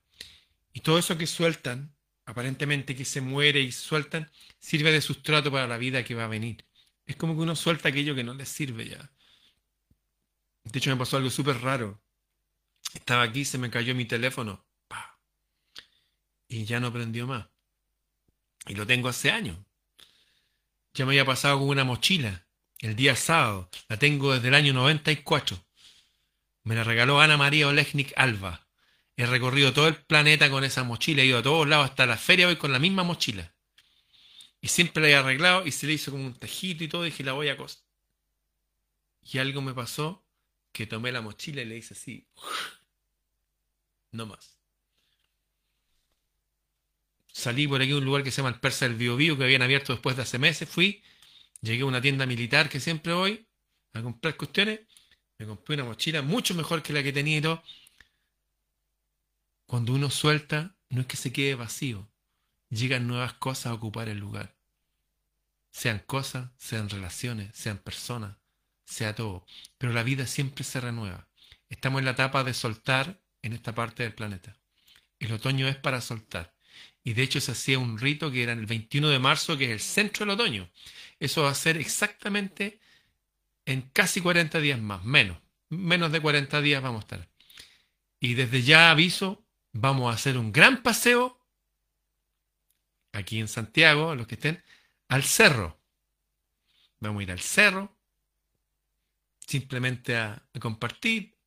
Y 0.71 0.81
todo 0.81 0.99
eso 0.99 1.17
que 1.17 1.25
sueltan, 1.25 1.95
aparentemente 2.27 2.95
que 2.95 3.05
se 3.05 3.21
muere 3.21 3.59
y 3.59 3.71
sueltan, 3.71 4.29
sirve 4.59 4.91
de 4.91 5.01
sustrato 5.01 5.51
para 5.51 5.65
la 5.65 5.79
vida 5.79 6.03
que 6.03 6.13
va 6.13 6.25
a 6.25 6.27
venir. 6.27 6.63
Es 7.07 7.15
como 7.15 7.33
que 7.33 7.41
uno 7.41 7.55
suelta 7.55 7.89
aquello 7.89 8.13
que 8.13 8.23
no 8.23 8.35
le 8.35 8.45
sirve 8.45 8.87
ya. 8.87 9.11
De 10.63 10.77
hecho, 10.77 10.91
me 10.91 10.95
pasó 10.95 11.17
algo 11.17 11.31
súper 11.31 11.59
raro. 11.59 11.99
Estaba 12.93 13.23
aquí, 13.23 13.45
se 13.45 13.57
me 13.57 13.71
cayó 13.71 13.95
mi 13.95 14.05
teléfono. 14.05 14.63
Y 16.47 16.65
ya 16.65 16.79
no 16.79 16.93
prendió 16.93 17.25
más. 17.25 17.47
Y 18.67 18.75
lo 18.75 18.85
tengo 18.85 19.09
hace 19.09 19.31
años. 19.31 19.57
Ya 20.93 21.07
me 21.07 21.13
había 21.13 21.25
pasado 21.25 21.57
con 21.57 21.69
una 21.69 21.83
mochila 21.83 22.45
el 22.77 22.95
día 22.95 23.15
sábado. 23.15 23.71
La 23.87 23.97
tengo 23.97 24.35
desde 24.35 24.49
el 24.49 24.53
año 24.53 24.71
94. 24.73 25.65
Me 26.63 26.75
la 26.75 26.83
regaló 26.83 27.19
Ana 27.19 27.37
María 27.37 27.67
Olechnik 27.67 28.13
Alba. 28.15 28.67
He 29.15 29.25
recorrido 29.25 29.73
todo 29.73 29.87
el 29.87 29.95
planeta 29.95 30.49
con 30.49 30.63
esa 30.63 30.83
mochila, 30.83 31.21
he 31.21 31.25
ido 31.25 31.37
a 31.39 31.43
todos 31.43 31.67
lados, 31.67 31.89
hasta 31.89 32.05
la 32.05 32.17
feria 32.17 32.47
voy 32.47 32.55
con 32.55 32.71
la 32.71 32.79
misma 32.79 33.03
mochila. 33.03 33.53
Y 34.61 34.69
siempre 34.69 35.03
la 35.03 35.09
he 35.09 35.15
arreglado 35.15 35.65
y 35.65 35.71
se 35.71 35.87
le 35.87 35.93
hizo 35.93 36.11
como 36.11 36.25
un 36.25 36.33
tejito 36.33 36.83
y 36.83 36.87
todo, 36.87 37.05
y 37.05 37.09
dije, 37.11 37.23
la 37.23 37.33
voy 37.33 37.49
a. 37.49 37.57
Y 39.21 39.37
algo 39.37 39.61
me 39.61 39.73
pasó 39.73 40.25
que 40.71 40.87
tomé 40.87 41.11
la 41.11 41.21
mochila 41.21 41.61
y 41.61 41.65
le 41.65 41.77
hice 41.77 41.93
así. 41.93 42.27
No 44.11 44.25
más. 44.25 44.59
Salí 47.31 47.67
por 47.67 47.81
aquí 47.81 47.91
a 47.91 47.97
un 47.97 48.05
lugar 48.05 48.23
que 48.23 48.31
se 48.31 48.37
llama 48.37 48.49
el 48.49 48.59
Persa 48.59 48.87
del 48.87 48.95
Biobío, 48.95 49.37
que 49.37 49.43
habían 49.43 49.61
abierto 49.61 49.91
después 49.93 50.15
de 50.15 50.21
hace 50.21 50.39
meses. 50.39 50.69
Fui, 50.69 51.03
Llegué 51.63 51.83
a 51.83 51.85
una 51.85 52.01
tienda 52.01 52.25
militar 52.25 52.67
que 52.69 52.81
siempre 52.81 53.13
voy 53.13 53.47
a 53.93 54.01
comprar 54.01 54.35
cuestiones. 54.35 54.81
Me 55.37 55.45
compré 55.45 55.75
una 55.75 55.85
mochila 55.85 56.21
mucho 56.21 56.53
mejor 56.53 56.81
que 56.83 56.93
la 56.93 57.03
que 57.03 57.13
tenía 57.13 57.37
y 57.37 57.41
todo. 57.41 57.63
Cuando 59.65 59.93
uno 59.93 60.09
suelta, 60.09 60.75
no 60.89 61.01
es 61.01 61.07
que 61.07 61.17
se 61.17 61.33
quede 61.33 61.55
vacío. 61.55 62.09
Llegan 62.69 63.07
nuevas 63.07 63.33
cosas 63.33 63.67
a 63.67 63.73
ocupar 63.73 64.09
el 64.09 64.19
lugar. 64.19 64.55
Sean 65.71 65.99
cosas, 65.99 66.51
sean 66.57 66.89
relaciones, 66.89 67.55
sean 67.55 67.79
personas, 67.79 68.37
sea 68.85 69.15
todo. 69.15 69.45
Pero 69.77 69.93
la 69.93 70.03
vida 70.03 70.27
siempre 70.27 70.63
se 70.63 70.79
renueva. 70.79 71.27
Estamos 71.69 71.99
en 71.99 72.05
la 72.05 72.11
etapa 72.11 72.43
de 72.43 72.53
soltar 72.53 73.19
en 73.41 73.53
esta 73.53 73.73
parte 73.73 74.03
del 74.03 74.13
planeta. 74.13 74.57
El 75.19 75.31
otoño 75.31 75.67
es 75.67 75.75
para 75.75 76.01
soltar. 76.01 76.53
Y 77.03 77.13
de 77.13 77.23
hecho 77.23 77.41
se 77.41 77.51
hacía 77.51 77.79
un 77.79 77.97
rito 77.97 78.31
que 78.31 78.43
era 78.43 78.53
el 78.53 78.65
21 78.65 79.09
de 79.09 79.19
marzo, 79.19 79.57
que 79.57 79.65
es 79.65 79.71
el 79.71 79.79
centro 79.79 80.25
del 80.25 80.35
otoño. 80.35 80.69
Eso 81.19 81.43
va 81.43 81.49
a 81.49 81.55
ser 81.55 81.77
exactamente 81.77 82.79
en 83.65 83.81
casi 83.81 84.21
40 84.21 84.59
días 84.59 84.79
más, 84.79 85.03
menos. 85.03 85.37
Menos 85.69 86.11
de 86.11 86.21
40 86.21 86.61
días 86.61 86.81
vamos 86.81 86.99
a 86.99 87.05
estar. 87.05 87.29
Y 88.19 88.35
desde 88.35 88.61
ya 88.61 88.91
aviso, 88.91 89.45
vamos 89.71 90.11
a 90.11 90.15
hacer 90.15 90.37
un 90.37 90.51
gran 90.51 90.83
paseo 90.83 91.39
aquí 93.11 93.39
en 93.39 93.47
Santiago, 93.47 94.15
los 94.15 94.27
que 94.27 94.35
estén, 94.35 94.63
al 95.07 95.23
cerro. 95.23 95.79
Vamos 96.99 97.21
a 97.21 97.23
ir 97.23 97.31
al 97.31 97.39
cerro, 97.39 97.95
simplemente 99.39 100.15
a, 100.15 100.47
compartir, 100.59 101.37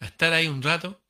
a 0.00 0.06
estar 0.06 0.32
ahí 0.32 0.46
un 0.46 0.62
rato 0.62 1.02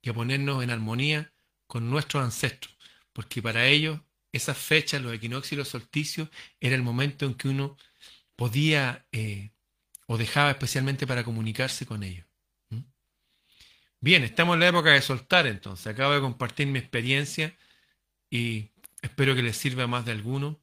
y 0.00 0.10
a 0.10 0.14
ponernos 0.14 0.62
en 0.62 0.70
armonía 0.70 1.32
con 1.66 1.90
nuestros 1.90 2.22
ancestros, 2.22 2.76
porque 3.12 3.42
para 3.42 3.66
ellos 3.66 4.00
esas 4.32 4.58
fechas, 4.58 5.02
los 5.02 5.12
equinoccios 5.12 5.52
y 5.52 5.56
los 5.56 5.68
solsticios, 5.68 6.28
era 6.60 6.76
el 6.76 6.82
momento 6.82 7.26
en 7.26 7.34
que 7.34 7.48
uno 7.48 7.76
podía 8.36 9.06
eh, 9.12 9.50
o 10.08 10.18
dejaba 10.18 10.50
especialmente 10.50 11.06
para 11.06 11.24
comunicarse 11.24 11.86
con 11.86 12.02
ellos. 12.02 12.26
Bien, 14.00 14.22
estamos 14.24 14.54
en 14.54 14.60
la 14.60 14.68
época 14.68 14.90
de 14.92 15.02
soltar 15.02 15.46
entonces. 15.46 15.86
Acabo 15.88 16.14
de 16.14 16.20
compartir 16.20 16.66
mi 16.68 16.78
experiencia 16.78 17.56
y 18.30 18.70
espero 19.02 19.34
que 19.34 19.42
les 19.42 19.56
sirva 19.56 19.84
a 19.84 19.86
más 19.88 20.04
de 20.06 20.12
alguno. 20.12 20.60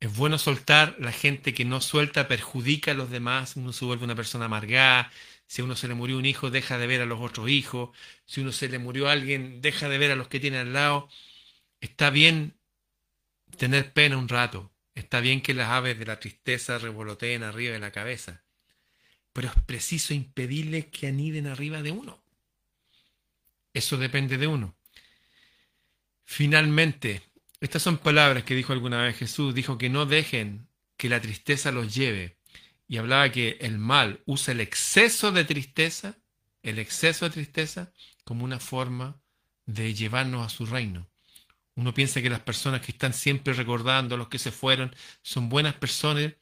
Es 0.00 0.16
bueno 0.16 0.38
soltar, 0.38 0.96
la 1.00 1.12
gente 1.12 1.54
que 1.54 1.64
no 1.64 1.80
suelta 1.80 2.28
perjudica 2.28 2.92
a 2.92 2.94
los 2.94 3.10
demás, 3.10 3.56
uno 3.56 3.72
se 3.72 3.84
vuelve 3.84 4.04
una 4.04 4.14
persona 4.14 4.46
amargada, 4.46 5.10
si 5.46 5.62
a 5.62 5.64
uno 5.64 5.76
se 5.76 5.88
le 5.88 5.94
murió 5.94 6.18
un 6.18 6.26
hijo 6.26 6.50
deja 6.50 6.78
de 6.78 6.86
ver 6.86 7.00
a 7.02 7.06
los 7.06 7.20
otros 7.20 7.48
hijos, 7.50 7.90
si 8.26 8.40
a 8.40 8.44
uno 8.44 8.52
se 8.52 8.68
le 8.68 8.78
murió 8.78 9.08
alguien 9.08 9.60
deja 9.62 9.88
de 9.88 9.98
ver 9.98 10.12
a 10.12 10.16
los 10.16 10.28
que 10.28 10.40
tiene 10.40 10.58
al 10.58 10.72
lado. 10.72 11.08
Está 11.80 12.10
bien 12.10 12.58
tener 13.58 13.92
pena 13.92 14.16
un 14.18 14.28
rato, 14.28 14.72
está 14.94 15.20
bien 15.20 15.42
que 15.42 15.54
las 15.54 15.68
aves 15.68 15.98
de 15.98 16.06
la 16.06 16.20
tristeza 16.20 16.78
revoloteen 16.78 17.42
arriba 17.42 17.72
de 17.74 17.80
la 17.80 17.92
cabeza, 17.92 18.44
pero 19.38 19.52
es 19.54 19.62
preciso 19.66 20.14
impedirles 20.14 20.86
que 20.86 21.06
aniden 21.06 21.46
arriba 21.46 21.80
de 21.80 21.92
uno. 21.92 22.20
Eso 23.72 23.96
depende 23.96 24.36
de 24.36 24.48
uno. 24.48 24.76
Finalmente, 26.24 27.22
estas 27.60 27.82
son 27.82 27.98
palabras 27.98 28.42
que 28.42 28.56
dijo 28.56 28.72
alguna 28.72 29.00
vez 29.00 29.16
Jesús. 29.16 29.54
Dijo 29.54 29.78
que 29.78 29.90
no 29.90 30.06
dejen 30.06 30.66
que 30.96 31.08
la 31.08 31.20
tristeza 31.20 31.70
los 31.70 31.94
lleve. 31.94 32.36
Y 32.88 32.96
hablaba 32.96 33.30
que 33.30 33.58
el 33.60 33.78
mal 33.78 34.24
usa 34.26 34.50
el 34.50 34.60
exceso 34.60 35.30
de 35.30 35.44
tristeza, 35.44 36.18
el 36.64 36.80
exceso 36.80 37.26
de 37.26 37.30
tristeza, 37.30 37.92
como 38.24 38.44
una 38.44 38.58
forma 38.58 39.20
de 39.66 39.94
llevarnos 39.94 40.44
a 40.44 40.50
su 40.50 40.66
reino. 40.66 41.06
Uno 41.76 41.94
piensa 41.94 42.20
que 42.20 42.28
las 42.28 42.40
personas 42.40 42.80
que 42.80 42.90
están 42.90 43.14
siempre 43.14 43.52
recordando 43.52 44.16
a 44.16 44.18
los 44.18 44.26
que 44.26 44.40
se 44.40 44.50
fueron 44.50 44.92
son 45.22 45.48
buenas 45.48 45.74
personas. 45.74 46.34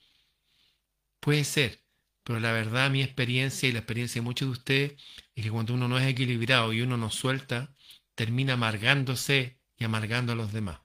Puede 1.21 1.45
ser, 1.45 1.86
pero 2.27 2.41
la 2.41 2.51
verdad, 2.51 2.91
mi 2.91 3.05
experiencia 3.05 3.69
y 3.69 3.73
la 3.73 3.79
experiencia 3.79 4.21
de 4.21 4.25
muchos 4.25 4.49
de 4.49 4.53
ustedes 4.53 4.93
es 5.37 5.45
que 5.45 5.51
cuando 5.51 5.75
uno 5.75 5.87
no 5.87 5.97
es 5.97 6.09
equilibrado 6.09 6.73
y 6.73 6.81
uno 6.81 6.97
no 6.97 7.09
suelta, 7.09 7.73
termina 8.17 8.55
amargándose 8.55 9.61
y 9.79 9.85
amargando 9.85 10.33
a 10.33 10.35
los 10.35 10.53
demás. 10.53 10.81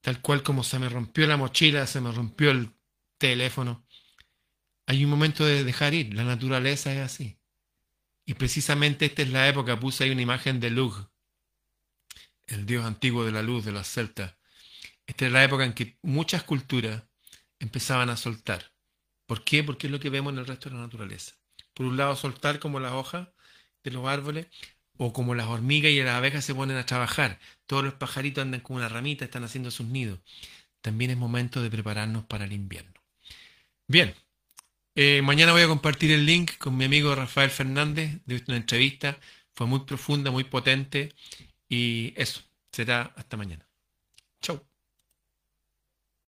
Tal 0.00 0.22
cual 0.22 0.42
como 0.42 0.64
se 0.64 0.78
me 0.78 0.88
rompió 0.88 1.26
la 1.26 1.36
mochila, 1.36 1.86
se 1.86 2.00
me 2.00 2.12
rompió 2.12 2.50
el 2.50 2.72
teléfono. 3.18 3.84
Hay 4.86 5.04
un 5.04 5.10
momento 5.10 5.44
de 5.44 5.64
dejar 5.64 5.92
ir, 5.92 6.14
la 6.14 6.24
naturaleza 6.24 6.94
es 6.94 7.00
así. 7.00 7.38
Y 8.24 8.32
precisamente 8.32 9.04
esta 9.04 9.20
es 9.20 9.28
la 9.28 9.48
época, 9.48 9.78
puse 9.78 10.04
ahí 10.04 10.10
una 10.12 10.22
imagen 10.22 10.60
de 10.60 10.70
Lug, 10.70 11.10
el 12.46 12.64
dios 12.64 12.86
antiguo 12.86 13.26
de 13.26 13.32
la 13.32 13.42
luz 13.42 13.66
de 13.66 13.72
los 13.72 13.86
celtas. 13.86 14.34
Esta 15.06 15.26
es 15.26 15.32
la 15.32 15.44
época 15.44 15.66
en 15.66 15.74
que 15.74 15.98
muchas 16.00 16.42
culturas 16.42 17.02
empezaban 17.58 18.08
a 18.08 18.16
soltar. 18.16 18.69
¿Por 19.30 19.44
qué? 19.44 19.62
Porque 19.62 19.86
es 19.86 19.92
lo 19.92 20.00
que 20.00 20.10
vemos 20.10 20.32
en 20.32 20.40
el 20.40 20.46
resto 20.48 20.68
de 20.68 20.74
la 20.74 20.82
naturaleza. 20.82 21.36
Por 21.72 21.86
un 21.86 21.96
lado, 21.96 22.16
soltar 22.16 22.58
como 22.58 22.80
las 22.80 22.94
hojas 22.94 23.28
de 23.84 23.92
los 23.92 24.08
árboles, 24.08 24.48
o 24.96 25.12
como 25.12 25.36
las 25.36 25.46
hormigas 25.46 25.92
y 25.92 26.02
las 26.02 26.16
abejas 26.16 26.44
se 26.44 26.52
ponen 26.52 26.76
a 26.76 26.84
trabajar. 26.84 27.38
Todos 27.66 27.84
los 27.84 27.94
pajaritos 27.94 28.42
andan 28.42 28.60
con 28.60 28.78
una 28.78 28.88
ramita, 28.88 29.24
están 29.24 29.44
haciendo 29.44 29.70
sus 29.70 29.86
nidos. 29.86 30.18
También 30.80 31.12
es 31.12 31.16
momento 31.16 31.62
de 31.62 31.70
prepararnos 31.70 32.24
para 32.24 32.44
el 32.44 32.52
invierno. 32.52 33.00
Bien, 33.86 34.16
eh, 34.96 35.22
mañana 35.22 35.52
voy 35.52 35.62
a 35.62 35.68
compartir 35.68 36.10
el 36.10 36.26
link 36.26 36.58
con 36.58 36.76
mi 36.76 36.86
amigo 36.86 37.14
Rafael 37.14 37.50
Fernández 37.50 38.20
de 38.26 38.42
una 38.48 38.56
entrevista. 38.56 39.16
Fue 39.54 39.68
muy 39.68 39.84
profunda, 39.84 40.32
muy 40.32 40.42
potente 40.42 41.14
y 41.68 42.14
eso, 42.16 42.42
será 42.72 43.12
hasta 43.14 43.36
mañana. 43.36 43.69